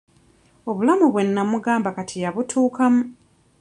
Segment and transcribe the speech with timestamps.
[0.69, 3.01] Obulamu bwe nnamugamba kati yabutuukamu.